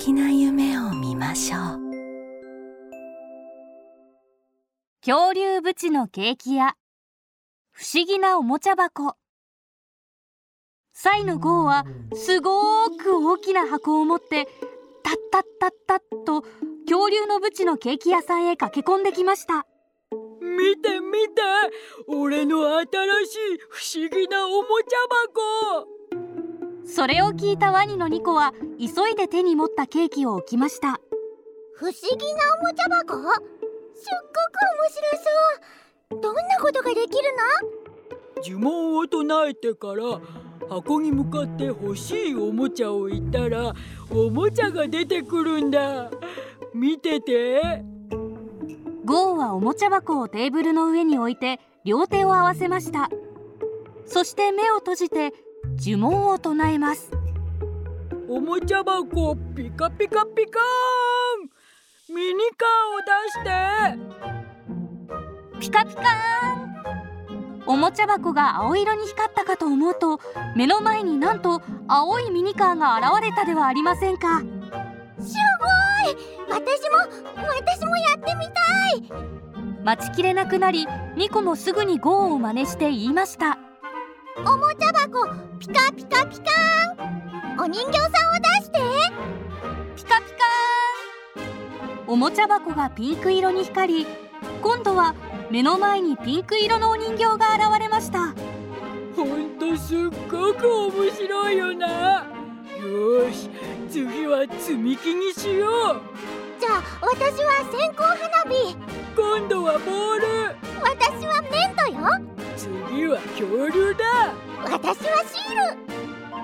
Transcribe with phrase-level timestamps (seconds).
[0.00, 1.60] 素敵な夢を見ましょう。
[5.04, 6.74] 恐竜ブチのケーキ屋。
[7.70, 9.16] 不思議なおもちゃ箱。
[10.94, 11.84] サイのゴーは
[12.14, 14.46] すごーく大きな箱を持って
[15.02, 16.46] タッタッタッタッと
[16.88, 19.66] 恐竜のブチのケーキ屋さんへ駆け込んできました。
[20.40, 21.42] 見て見て
[22.08, 22.88] 俺の新しい
[23.68, 24.96] 不思議なおもちゃ
[25.84, 25.99] 箱
[26.92, 31.00] それを聞いたワニのニコは急いで手に持ったケーキを置きました。
[31.76, 33.14] 不思議なおもちゃ箱？
[33.14, 35.00] すっごく面白
[36.10, 36.20] そう。
[36.20, 37.30] どんなことができる
[38.36, 38.42] の？
[38.42, 40.20] 呪文を唱えてから
[40.68, 43.72] 箱に向かって欲しいおもちゃを言ったら
[44.10, 46.10] おもちゃが出てくるんだ。
[46.74, 47.84] 見てて。
[49.04, 53.08] ゴーはおもちゃ箱をテーブルの上に置いて両手を合わせました。
[54.06, 55.32] そして目を閉じて
[55.82, 57.10] 呪文を唱えます。
[58.28, 60.62] おもちゃ箱ピカピカピカー
[62.12, 62.14] ン。
[62.14, 63.40] ミニカーを出し
[65.56, 65.60] て。
[65.60, 67.62] ピカピカーン。
[67.66, 70.20] おもちゃ箱が青色に光ったかと思うと
[70.54, 74.40] 目の前になんと青いミニカーが現れたではありませんか。
[74.40, 74.50] すご
[76.10, 76.16] い。
[76.50, 76.98] 私も
[77.38, 79.30] 私もやってみたい。
[79.82, 80.86] 待ちきれなくなり
[81.16, 83.69] ニコもすぐにゴーを真似して言いました
[84.46, 87.60] おもちゃ箱ピカピカピカーン。
[87.60, 88.78] お人形さんを出して。
[89.96, 92.08] ピカピカーン。
[92.08, 94.06] おもちゃ箱がピンク色に光り
[94.62, 95.14] 今度は
[95.50, 98.34] 目の前にピンク色のお人形が現れました。
[99.14, 99.98] ほんとすっ
[100.30, 102.26] ごく面白いよな。
[102.80, 103.50] よし
[103.90, 106.00] 次は積み木にしよう。
[106.58, 108.18] じゃあ私は線香花
[108.48, 108.76] 火。
[109.14, 110.56] 今度はボール。
[110.82, 111.98] 私は粘土よ。
[112.56, 113.99] 次は恐竜だ
[114.90, 115.54] 私はシー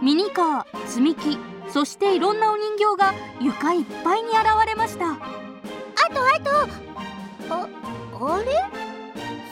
[0.00, 0.04] ル。
[0.04, 1.38] ミニカー積み木
[1.70, 5.12] そしていろんなお人形が床いっぱいに現れました。
[5.12, 5.16] あ
[6.12, 6.50] とあと。
[7.48, 7.66] あ
[8.34, 8.44] あれ？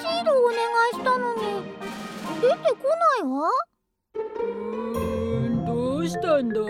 [0.00, 0.56] シールお願
[0.92, 1.40] いしたのに。
[2.40, 2.88] 出てこ
[3.22, 3.48] ないわ。
[4.16, 6.60] うーんどうしたんだ？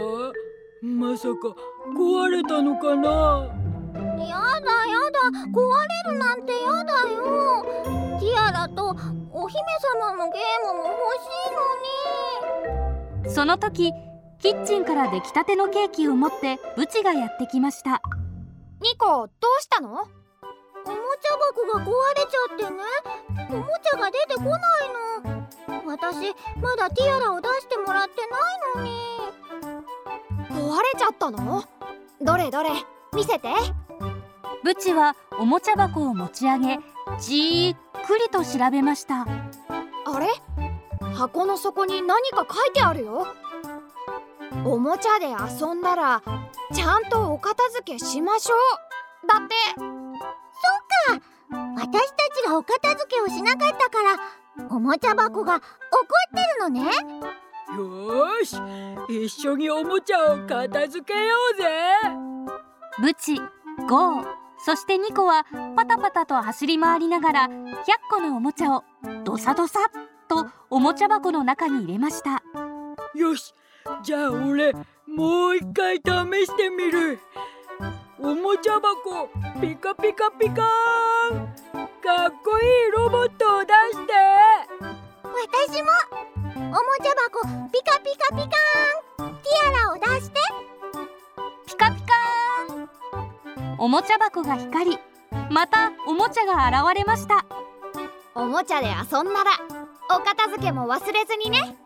[0.82, 1.56] まさか
[1.96, 3.48] 壊れたのかな？
[4.18, 5.20] やだやだ
[5.54, 5.56] 壊
[6.04, 7.64] れるなんてやだよ。
[8.20, 8.94] ティアラと
[9.32, 9.58] お姫
[9.98, 11.79] 様のゲームも欲しいのに
[13.32, 13.92] その時
[14.40, 18.02] キッチンから出来たてのケーキを持ってブチがやってきました。
[18.80, 19.90] ニコどうしたの？
[19.90, 22.82] おもちゃ箱が壊れちゃってね。
[23.50, 24.58] おもちゃが出てこない
[25.24, 25.86] の。
[25.86, 28.90] 私まだティアラを出してもらってないのに。
[30.48, 31.64] 壊れちゃったの？
[32.22, 32.70] どれどれ
[33.12, 33.48] 見せて。
[34.64, 36.78] ブチはおもちゃ箱を持ち上げ
[37.20, 39.22] じっくりと調べました。
[39.22, 39.26] あ
[40.18, 40.28] れ？
[41.20, 43.26] 箱の底に何か書いてあるよ。
[44.64, 46.22] おもちゃで遊んだら
[46.72, 49.26] ちゃんとお片付けしましょう。
[49.28, 49.54] だって。
[49.76, 51.24] そっか。
[51.76, 54.16] 私たちがお片付けをしなかったから
[54.70, 55.66] おもちゃ箱が怒っ
[56.34, 56.90] てるのね。
[57.76, 58.56] よし。
[59.10, 61.68] 一緒におもちゃを片付けようぜ。
[63.02, 63.38] ブチ
[63.90, 64.24] ゴー
[64.64, 65.44] そしてニコは
[65.76, 67.50] パタパタと走り回りながら100
[68.10, 68.84] 個のおもちゃを
[69.24, 69.80] ドサドサ
[70.30, 72.40] とおもちゃ箱の中に入れました。
[73.18, 73.52] よし
[74.04, 74.72] じゃあ俺
[75.06, 76.02] もう一回試
[76.46, 77.18] してみる。
[78.20, 79.28] おもちゃ箱
[79.60, 81.48] ピカピカピカーン。
[82.00, 84.12] かっこいいロボットを出して。
[85.68, 85.88] 私も。
[86.54, 89.34] おもちゃ箱ピカピカピカーン。
[89.34, 90.40] ティアラを出して。
[91.66, 92.88] ピカピカーン。
[93.78, 94.98] おもちゃ箱が光り
[95.50, 97.44] またおもちゃが現れました。
[98.36, 99.50] おもちゃで遊んだら
[100.12, 101.79] お片付けも忘れずにね。